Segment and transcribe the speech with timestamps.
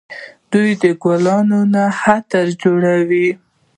[0.51, 3.27] دوی د ګلونو څخه عطر جوړوي.